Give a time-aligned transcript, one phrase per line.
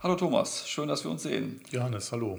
[0.00, 1.60] Hallo Thomas, schön, dass wir uns sehen.
[1.72, 2.38] Johannes, hallo.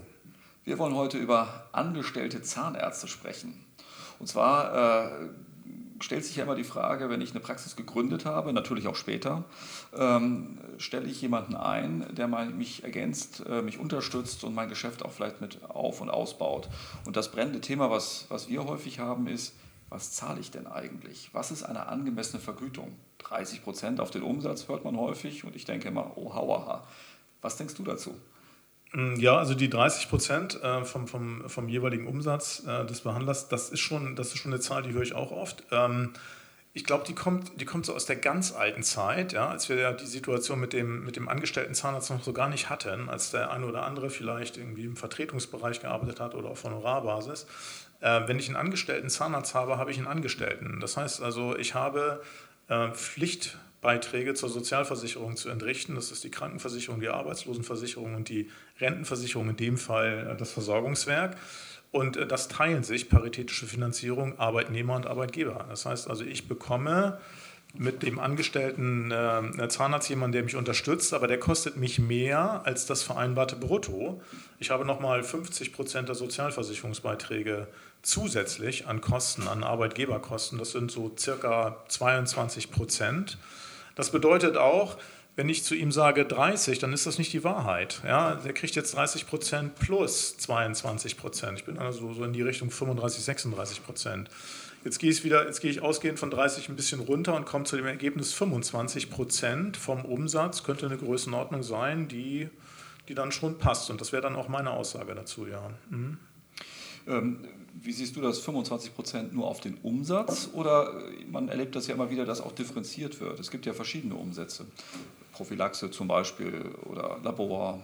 [0.64, 3.66] Wir wollen heute über angestellte Zahnärzte sprechen.
[4.18, 5.30] Und zwar äh,
[6.00, 9.44] stellt sich ja immer die Frage, wenn ich eine Praxis gegründet habe, natürlich auch später,
[9.94, 15.12] ähm, stelle ich jemanden ein, der mich ergänzt, äh, mich unterstützt und mein Geschäft auch
[15.12, 16.70] vielleicht mit auf- und ausbaut.
[17.06, 19.54] Und das brennende Thema, was, was wir häufig haben, ist,
[19.90, 21.30] was zahle ich denn eigentlich?
[21.34, 22.96] Was ist eine angemessene Vergütung?
[23.18, 26.86] 30 Prozent auf den Umsatz hört man häufig und ich denke immer, oh, hauaha.
[27.42, 28.16] Was denkst du dazu?
[28.94, 33.48] Mm, ja, also die 30 Prozent äh, vom, vom, vom jeweiligen Umsatz äh, des Behandlers,
[33.48, 35.64] das ist, schon, das ist schon eine Zahl, die höre ich auch oft.
[35.72, 36.14] Ähm,
[36.74, 39.78] ich glaube, die kommt, die kommt so aus der ganz alten Zeit, ja, als wir
[39.78, 43.32] ja die Situation mit dem, mit dem angestellten Zahnarzt noch so gar nicht hatten, als
[43.32, 47.48] der eine oder andere vielleicht irgendwie im Vertretungsbereich gearbeitet hat oder auf Honorarbasis.
[48.02, 50.80] Äh, wenn ich einen angestellten Zahnarzt habe, habe ich einen Angestellten.
[50.80, 52.22] Das heißt also, ich habe
[52.94, 55.96] Pflicht Beiträge zur Sozialversicherung zu entrichten.
[55.96, 61.38] Das ist die Krankenversicherung, die Arbeitslosenversicherung und die Rentenversicherung, in dem Fall äh, das Versorgungswerk.
[61.92, 65.66] Und äh, das teilen sich paritätische Finanzierung Arbeitnehmer und Arbeitgeber.
[65.70, 67.20] Das heißt also, ich bekomme
[67.78, 72.86] mit dem angestellten äh, Zahnarzt jemanden, der mich unterstützt, aber der kostet mich mehr als
[72.86, 74.22] das vereinbarte Brutto.
[74.60, 77.68] Ich habe nochmal 50 Prozent der Sozialversicherungsbeiträge
[78.02, 80.58] zusätzlich an Kosten, an Arbeitgeberkosten.
[80.58, 83.38] Das sind so circa 22 Prozent.
[83.96, 84.98] Das bedeutet auch,
[85.36, 88.02] wenn ich zu ihm sage 30, dann ist das nicht die Wahrheit.
[88.04, 91.60] Ja, der kriegt jetzt 30 Prozent plus 22 Prozent.
[91.60, 94.30] Ich bin also so in die Richtung 35, 36 Prozent.
[94.86, 97.66] Jetzt gehe ich wieder, jetzt gehe ich ausgehend von 30 ein bisschen runter und komme
[97.66, 102.50] zu dem Ergebnis 25 Prozent vom Umsatz könnte eine Größenordnung sein, die,
[103.10, 103.90] die dann schon passt.
[103.90, 105.70] Und das wäre dann auch meine Aussage dazu, ja.
[105.90, 106.18] Mhm.
[107.08, 107.40] Ähm,
[107.82, 111.88] wie siehst du das, 25 Prozent nur auf den Umsatz oder äh, man erlebt das
[111.88, 113.40] ja immer wieder, dass auch differenziert wird?
[113.40, 114.66] Es gibt ja verschiedene Umsätze.
[115.34, 117.82] Prophylaxe zum Beispiel oder Labor.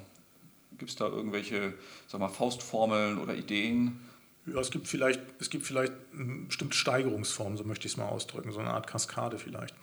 [0.78, 1.74] Gibt es da irgendwelche
[2.08, 4.00] sag mal, Faustformeln oder Ideen?
[4.48, 5.94] Ja, es gibt vielleicht, es gibt vielleicht
[6.48, 9.74] bestimmte Steigerungsformen, so möchte ich es mal ausdrücken, so eine Art Kaskade vielleicht.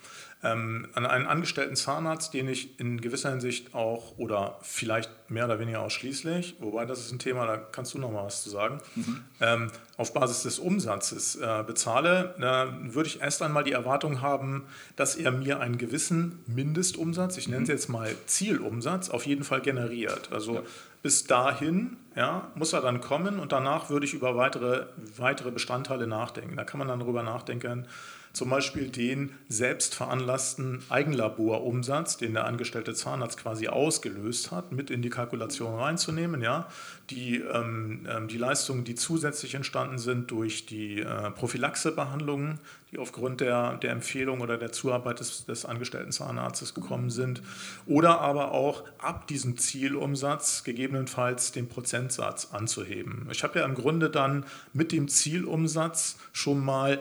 [0.44, 5.58] Ähm, an einen angestellten Zahnarzt, den ich in gewisser Hinsicht auch oder vielleicht mehr oder
[5.58, 8.80] weniger ausschließlich, wobei das ist ein Thema, da kannst du noch mal was zu sagen,
[8.94, 9.24] mhm.
[9.40, 14.64] ähm, auf Basis des Umsatzes äh, bezahle, äh, würde ich erst einmal die Erwartung haben,
[14.96, 17.74] dass er mir einen gewissen Mindestumsatz, ich nenne es mhm.
[17.74, 20.30] jetzt mal Zielumsatz, auf jeden Fall generiert.
[20.32, 20.62] Also ja
[21.02, 24.86] bis dahin ja, muss er dann kommen und danach würde ich über weitere,
[25.16, 26.56] weitere Bestandteile nachdenken.
[26.56, 27.86] Da kann man dann darüber nachdenken,
[28.32, 35.02] zum Beispiel den selbst veranlassten Eigenlaborumsatz, den der angestellte Zahnarzt quasi ausgelöst hat, mit in
[35.02, 36.40] die Kalkulation reinzunehmen.
[36.40, 36.68] Ja?
[37.10, 42.58] Die, ähm, ähm, die Leistungen, die zusätzlich entstanden sind durch die äh, Prophylaxebehandlungen,
[42.90, 47.42] die aufgrund der, der Empfehlung oder der Zuarbeit des, des angestellten Zahnarztes gekommen sind.
[47.86, 53.28] Oder aber auch ab diesem Zielumsatz gegebenenfalls den Prozentsatz anzuheben.
[53.30, 57.00] Ich habe ja im Grunde dann mit dem Zielumsatz schon mal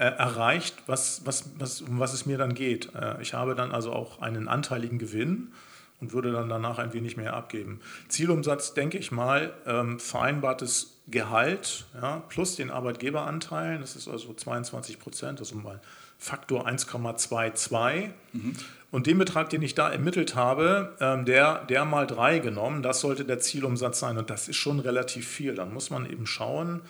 [0.00, 2.94] äh, erreicht, was, was, was, um was es mir dann geht.
[2.94, 5.52] Äh, ich habe dann also auch einen anteiligen Gewinn
[6.00, 7.80] und würde dann danach ein wenig mehr abgeben.
[8.08, 14.98] Zielumsatz, denke ich mal, ähm, vereinbartes Gehalt ja, plus den Arbeitgeberanteilen, das ist also 22
[14.98, 15.80] Prozent, also mal
[16.16, 18.10] Faktor 1,22.
[18.32, 18.56] Mhm.
[18.90, 23.00] Und den Betrag, den ich da ermittelt habe, ähm, der, der mal drei genommen, das
[23.00, 24.16] sollte der Zielumsatz sein.
[24.16, 25.54] Und das ist schon relativ viel.
[25.54, 26.80] Dann muss man eben schauen,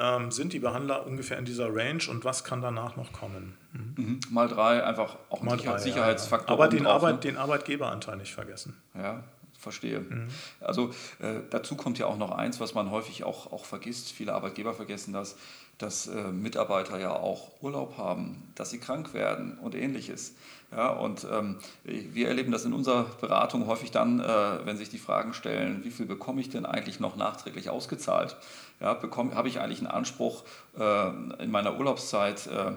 [0.00, 3.56] ähm, sind die Behandler ungefähr in dieser Range und was kann danach noch kommen?
[3.72, 3.94] Mhm.
[3.96, 4.20] Mhm.
[4.30, 6.48] Mal drei, einfach auch ein Sicher drei, Sicherheitsfaktor.
[6.48, 6.58] Ja, ja.
[6.58, 7.20] Aber den, drauf, Arbeit, ne?
[7.20, 8.76] den Arbeitgeberanteil nicht vergessen.
[8.94, 9.22] Ja,
[9.58, 10.00] verstehe.
[10.00, 10.28] Mhm.
[10.60, 10.90] Also
[11.20, 14.12] äh, dazu kommt ja auch noch eins, was man häufig auch, auch vergisst.
[14.12, 15.36] Viele Arbeitgeber vergessen das,
[15.76, 20.34] dass äh, Mitarbeiter ja auch Urlaub haben, dass sie krank werden und ähnliches.
[20.72, 24.24] Ja, und ähm, wir erleben das in unserer Beratung häufig dann, äh,
[24.64, 28.36] wenn sich die Fragen stellen, wie viel bekomme ich denn eigentlich noch nachträglich ausgezahlt?
[28.80, 28.96] Ja,
[29.34, 30.44] habe ich eigentlich einen Anspruch,
[30.78, 31.08] äh,
[31.42, 32.70] in meiner Urlaubszeit äh,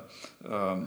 [0.48, 0.78] äh,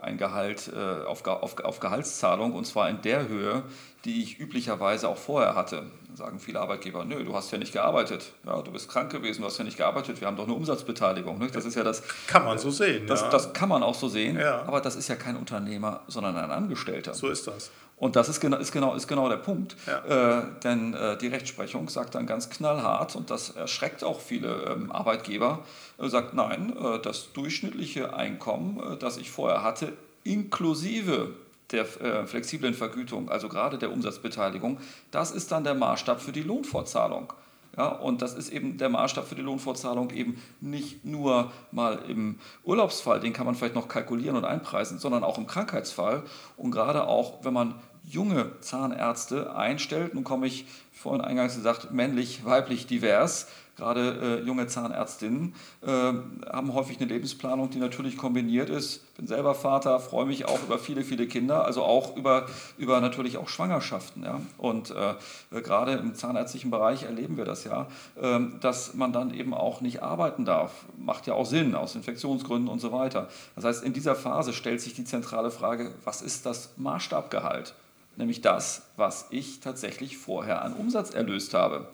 [0.00, 3.62] ein Gehalt äh, auf, auf, auf Gehaltszahlung und zwar in der Höhe,
[4.06, 5.84] die ich üblicherweise auch vorher hatte
[6.16, 8.32] sagen viele Arbeitgeber, nö, du hast ja nicht gearbeitet.
[8.46, 11.38] Ja, du bist krank gewesen, du hast ja nicht gearbeitet, wir haben doch eine Umsatzbeteiligung.
[11.38, 11.54] Nicht?
[11.54, 12.02] Das ist ja das.
[12.26, 13.06] Kann man so sehen.
[13.06, 13.30] Das, ja.
[13.30, 14.62] das kann man auch so sehen, ja.
[14.62, 17.14] aber das ist ja kein Unternehmer, sondern ein Angestellter.
[17.14, 17.70] So ist das.
[17.96, 19.76] Und das ist genau, ist genau, ist genau der Punkt.
[19.86, 20.40] Ja.
[20.40, 24.90] Äh, denn äh, die Rechtsprechung sagt dann ganz knallhart, und das erschreckt auch viele ähm,
[24.90, 25.60] Arbeitgeber,
[25.98, 29.92] äh, sagt, nein, äh, das durchschnittliche Einkommen, äh, das ich vorher hatte,
[30.24, 31.30] inklusive
[31.70, 34.78] der äh, flexiblen Vergütung, also gerade der Umsatzbeteiligung,
[35.10, 37.32] das ist dann der Maßstab für die Lohnfortzahlung.
[37.76, 42.38] Ja, und das ist eben der Maßstab für die Lohnfortzahlung eben nicht nur mal im
[42.62, 46.22] Urlaubsfall, den kann man vielleicht noch kalkulieren und einpreisen, sondern auch im Krankheitsfall
[46.56, 47.74] und gerade auch, wenn man
[48.04, 50.14] junge Zahnärzte einstellt.
[50.14, 56.74] Nun komme ich vorhin eingangs gesagt, männlich, weiblich, divers gerade äh, junge Zahnärztinnen äh, haben
[56.74, 59.14] häufig eine Lebensplanung, die natürlich kombiniert ist.
[59.16, 62.46] Bin selber Vater, freue mich auch über viele, viele Kinder, also auch über,
[62.78, 64.24] über natürlich auch Schwangerschaften.
[64.24, 64.40] Ja?
[64.58, 67.86] Und äh, gerade im zahnärztlichen Bereich erleben wir das ja,
[68.20, 70.84] ähm, dass man dann eben auch nicht arbeiten darf.
[70.96, 73.28] Macht ja auch Sinn aus Infektionsgründen und so weiter.
[73.54, 77.74] Das heißt, in dieser Phase stellt sich die zentrale Frage, was ist das Maßstabgehalt?
[78.16, 81.88] Nämlich das, was ich tatsächlich vorher an Umsatz erlöst habe.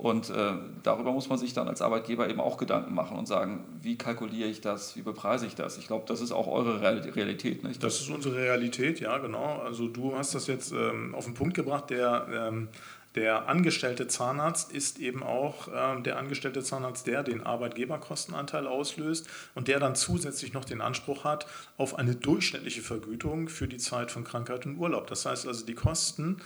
[0.00, 0.52] Und äh,
[0.82, 4.48] darüber muss man sich dann als Arbeitgeber eben auch Gedanken machen und sagen, wie kalkuliere
[4.48, 5.76] ich das, wie bepreise ich das?
[5.76, 7.64] Ich glaube, das ist auch eure Realität.
[7.64, 7.84] Nicht?
[7.84, 9.58] Das ist unsere Realität, ja, genau.
[9.58, 12.68] Also du hast das jetzt ähm, auf den Punkt gebracht, der, ähm,
[13.14, 19.68] der angestellte Zahnarzt ist eben auch ähm, der angestellte Zahnarzt, der den Arbeitgeberkostenanteil auslöst und
[19.68, 21.44] der dann zusätzlich noch den Anspruch hat
[21.76, 25.08] auf eine durchschnittliche Vergütung für die Zeit von Krankheit und Urlaub.
[25.08, 26.38] Das heißt also, die Kosten,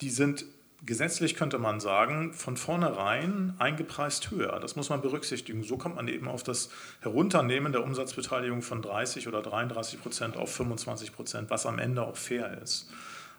[0.00, 0.44] die sind
[0.84, 4.58] gesetzlich könnte man sagen, von vornherein eingepreist höher.
[4.60, 5.62] Das muss man berücksichtigen.
[5.62, 10.54] So kommt man eben auf das Herunternehmen der Umsatzbeteiligung von 30 oder 33 Prozent auf
[10.54, 12.90] 25 Prozent, was am Ende auch fair ist.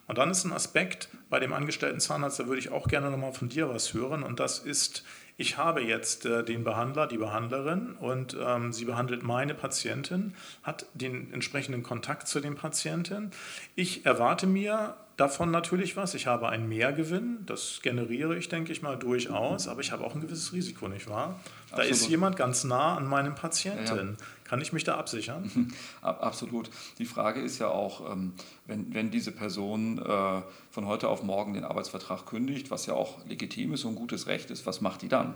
[0.06, 3.32] Und dann ist ein Aspekt bei dem angestellten Zahnarzt, da würde ich auch gerne nochmal
[3.32, 4.22] von dir was hören.
[4.22, 5.04] Und das ist,
[5.36, 10.86] ich habe jetzt äh, den Behandler, die Behandlerin und ähm, sie behandelt meine Patientin, hat
[10.94, 13.30] den entsprechenden Kontakt zu den Patienten.
[13.74, 16.14] Ich erwarte mir davon natürlich was.
[16.14, 20.16] Ich habe einen Mehrgewinn, das generiere ich, denke ich mal, durchaus, aber ich habe auch
[20.16, 21.38] ein gewisses Risiko, nicht wahr?
[21.70, 21.92] Da Absolut.
[21.92, 24.16] ist jemand ganz nah an meinem Patienten.
[24.18, 24.26] Ja.
[24.44, 25.72] Kann ich mich da absichern?
[26.02, 26.70] Absolut.
[26.98, 28.32] Die Frage ist ja auch, ähm,
[28.66, 33.24] wenn, wenn diese Person äh, von heute auf morgen den Arbeitsvertrag kündigt, was ja auch
[33.26, 35.34] legitim ist und gutes Recht ist, was macht die dann?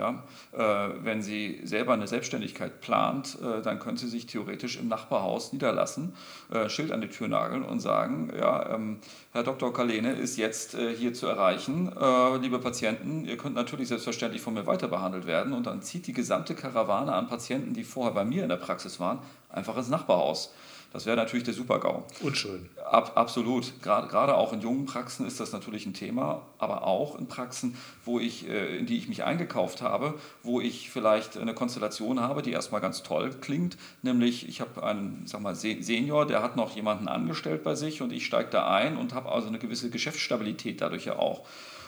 [0.00, 4.88] Ja, äh, wenn sie selber eine Selbstständigkeit plant, äh, dann könnte sie sich theoretisch im
[4.88, 6.14] Nachbarhaus niederlassen,
[6.50, 9.00] äh, Schild an die Tür nageln und sagen, ja, ähm,
[9.32, 9.74] Herr Dr.
[9.74, 11.92] Kalene ist jetzt äh, hier zu erreichen.
[11.94, 16.06] Äh, liebe Patienten, ihr könnt natürlich selbstverständlich von mir weiter behandelt werden und dann zieht
[16.06, 19.18] die gesamte Karawane an Patienten, die vorher bei mir in der Praxis waren,
[19.52, 20.52] einfach ins Nachbarhaus.
[20.92, 22.02] Das wäre natürlich der Super-GAU.
[22.20, 22.68] Unschön.
[22.84, 23.80] Ab, absolut.
[23.80, 27.76] Gerade, gerade auch in jungen Praxen ist das natürlich ein Thema, aber auch in Praxen,
[28.04, 32.42] wo ich, äh, in die ich mich eingekauft habe, wo ich vielleicht eine Konstellation habe,
[32.42, 36.74] die erstmal ganz toll klingt, nämlich ich habe einen sag mal, Senior, der hat noch
[36.74, 40.80] jemanden angestellt bei sich und ich steige da ein und habe also eine gewisse Geschäftsstabilität
[40.80, 41.46] dadurch ja auch.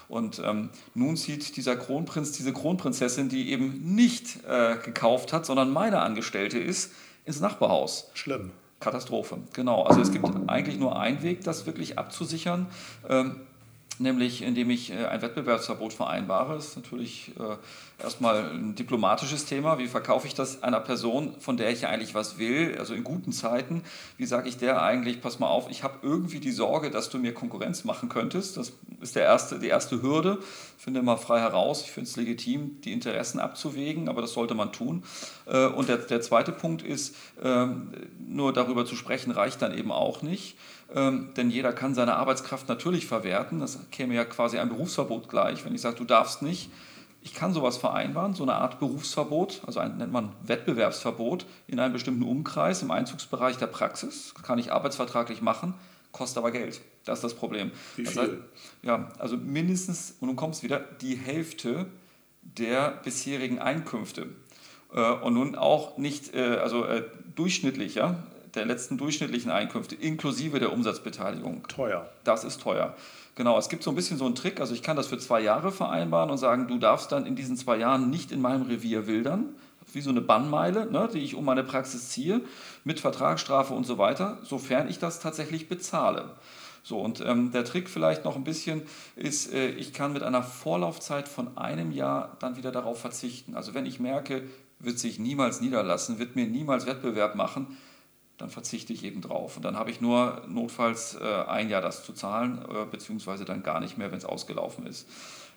[0.08, 5.70] Und ähm, nun zieht dieser Kronprinz, diese Kronprinzessin, die eben nicht äh, gekauft hat, sondern
[5.70, 6.93] meine Angestellte ist,
[7.24, 8.10] ins Nachbarhaus.
[8.14, 8.52] Schlimm.
[8.80, 9.84] Katastrophe, genau.
[9.84, 12.66] Also es gibt eigentlich nur einen Weg, das wirklich abzusichern.
[13.08, 13.40] Ähm,
[13.98, 16.54] nämlich indem ich äh, ein Wettbewerbsverbot vereinbare.
[16.54, 19.78] Das ist natürlich äh, erstmal ein diplomatisches Thema.
[19.78, 23.04] Wie verkaufe ich das einer Person, von der ich ja eigentlich was will, also in
[23.04, 23.82] guten Zeiten?
[24.16, 27.19] Wie sage ich der eigentlich, pass mal auf, ich habe irgendwie die Sorge, dass du
[27.19, 28.56] mir Konkurrenz machen könntest.
[28.56, 28.72] Das
[29.02, 30.38] ist der erste, die erste Hürde.
[30.78, 34.54] Ich finde mal frei heraus, ich finde es legitim, die Interessen abzuwägen, aber das sollte
[34.54, 35.04] man tun.
[35.46, 37.93] Äh, und der, der zweite Punkt ist, ähm,
[38.26, 40.56] nur darüber zu sprechen reicht dann eben auch nicht
[40.94, 43.60] ähm, denn jeder kann seine Arbeitskraft natürlich verwerten.
[43.60, 46.70] Das käme ja quasi ein Berufsverbot gleich, wenn ich sage, du darfst nicht.
[47.25, 51.93] Ich kann sowas vereinbaren, so eine Art Berufsverbot, also ein, nennt man Wettbewerbsverbot in einem
[51.93, 54.34] bestimmten Umkreis im Einzugsbereich der Praxis.
[54.43, 55.75] Kann ich arbeitsvertraglich machen,
[56.12, 56.81] kostet aber Geld.
[57.05, 57.73] Das ist das Problem.
[57.97, 58.14] Wie viel?
[58.14, 58.32] Das heißt,
[58.82, 61.86] ja, also mindestens, und du kommst wieder, die Hälfte
[62.43, 64.29] der bisherigen Einkünfte.
[64.94, 68.22] Äh, und nun auch nicht, äh, also äh, durchschnittlich, ja,
[68.55, 71.67] der letzten durchschnittlichen Einkünfte inklusive der Umsatzbeteiligung.
[71.69, 72.10] Teuer.
[72.25, 72.94] Das ist teuer.
[73.34, 75.41] Genau, es gibt so ein bisschen so einen Trick, also ich kann das für zwei
[75.41, 79.06] Jahre vereinbaren und sagen, du darfst dann in diesen zwei Jahren nicht in meinem Revier
[79.06, 79.55] wildern,
[79.93, 82.41] wie so eine Bannmeile, ne, die ich um meine Praxis ziehe,
[82.84, 86.36] mit Vertragsstrafe und so weiter, sofern ich das tatsächlich bezahle.
[86.84, 88.82] So, und ähm, der Trick vielleicht noch ein bisschen
[89.15, 93.55] ist, äh, ich kann mit einer Vorlaufzeit von einem Jahr dann wieder darauf verzichten.
[93.55, 94.43] Also wenn ich merke,
[94.81, 97.77] wird sich niemals niederlassen, wird mir niemals Wettbewerb machen,
[98.36, 99.56] dann verzichte ich eben drauf.
[99.56, 103.62] Und dann habe ich nur notfalls äh, ein Jahr das zu zahlen, äh, beziehungsweise dann
[103.62, 105.08] gar nicht mehr, wenn es ausgelaufen ist.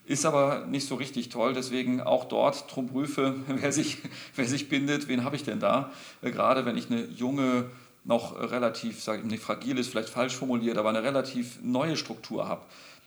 [0.05, 3.97] Ist aber nicht so richtig toll, deswegen auch dort drum prüfe, wer sich,
[4.35, 5.91] wer sich bindet, wen habe ich denn da?
[6.21, 7.65] Äh, gerade wenn ich eine junge,
[8.05, 12.47] noch relativ, sage ich nicht fragil ist, vielleicht falsch formuliert, aber eine relativ neue Struktur
[12.47, 12.61] habe.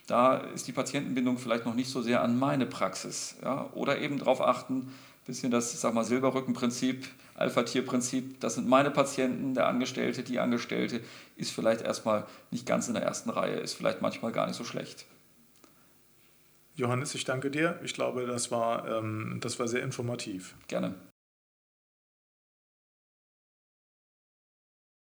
[0.07, 3.37] Da ist die Patientenbindung vielleicht noch nicht so sehr an meine Praxis.
[3.43, 3.69] Ja?
[3.75, 4.93] Oder eben darauf achten,
[5.25, 11.01] bisschen das, sag mal, Silberrückenprinzip, Alpha-Tier-Prinzip, das sind meine Patienten, der Angestellte, die Angestellte,
[11.37, 14.65] ist vielleicht erstmal nicht ganz in der ersten Reihe, ist vielleicht manchmal gar nicht so
[14.65, 15.05] schlecht.
[16.79, 17.79] Johannes, ich danke dir.
[17.83, 20.55] Ich glaube, das war, ähm, das war sehr informativ.
[20.69, 20.95] Gerne.